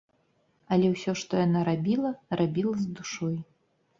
[0.77, 3.37] Але ўсё, што яна рабіла, рабіла з душой.